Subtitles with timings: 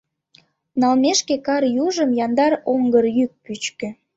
[0.79, 3.89] Нелемше кар южым яндар оҥгыр йӱк пӱчкӧ.